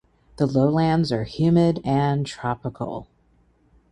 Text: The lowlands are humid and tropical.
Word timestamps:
The 0.37 0.47
lowlands 0.47 1.11
are 1.11 1.25
humid 1.25 1.79
and 1.85 2.25
tropical. 2.25 3.05